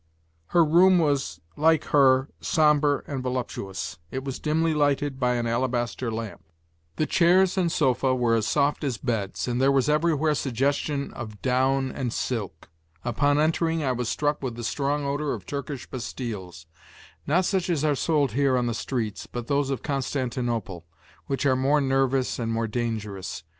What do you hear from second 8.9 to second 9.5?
beds,